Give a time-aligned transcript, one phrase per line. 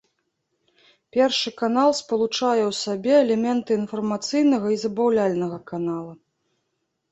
[1.17, 6.13] Першы канал спалучае ў сабе элементы інфармацыйнага і забаўляльнага канала.